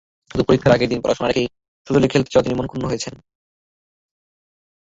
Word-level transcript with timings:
শুধু 0.31 0.43
পরীক্ষার 0.47 0.75
আগের 0.75 0.89
দিন 0.91 0.99
পড়াশোনা 1.01 1.29
রেখে 1.29 1.43
সজলের 1.87 2.11
খেলতে 2.11 2.29
যাওয়ায় 2.29 2.45
তিনি 2.45 2.57
মনঃক্ষুণ্ন 2.57 2.85
হয়েছেন। 2.87 3.13